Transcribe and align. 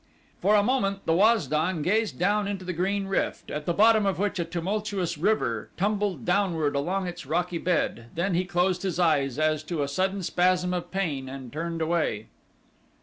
For 0.41 0.55
a 0.55 0.63
moment 0.63 1.05
the 1.05 1.13
Waz 1.13 1.45
don 1.45 1.83
gazed 1.83 2.17
down 2.17 2.47
into 2.47 2.65
the 2.65 2.73
green 2.73 3.05
rift 3.05 3.51
at 3.51 3.67
the 3.67 3.71
bottom 3.75 4.07
of 4.07 4.17
which 4.17 4.39
a 4.39 4.45
tumultuous 4.45 5.15
river 5.15 5.69
tumbled 5.77 6.25
downward 6.25 6.75
along 6.75 7.05
its 7.05 7.27
rocky 7.27 7.59
bed, 7.59 8.07
then 8.15 8.33
he 8.33 8.43
closed 8.45 8.81
his 8.81 8.97
eyes 8.99 9.37
as 9.37 9.61
to 9.65 9.83
a 9.83 9.87
sudden 9.87 10.23
spasm 10.23 10.73
of 10.73 10.89
pain 10.89 11.29
and 11.29 11.53
turned 11.53 11.83
away. 11.83 12.29